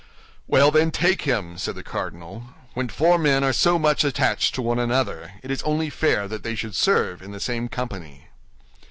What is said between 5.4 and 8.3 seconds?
it is only fair that they should serve in the same company."